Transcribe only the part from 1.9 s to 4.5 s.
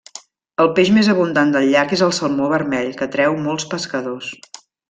és el salmó vermell, que atreu molts pescadors.